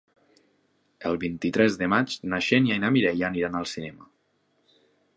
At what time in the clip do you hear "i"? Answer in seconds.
2.81-2.85